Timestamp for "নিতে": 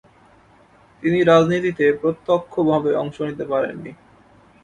3.21-3.45